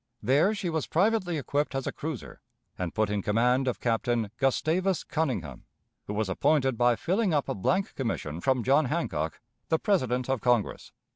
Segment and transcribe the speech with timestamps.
[0.23, 2.41] There she was privately equipped as a cruiser,
[2.75, 5.65] and put in command of Captain Gustavus Conyngham,
[6.07, 10.41] who was appointed by filling up a blank commission from John Hancock, the President of
[10.41, 10.91] Congress.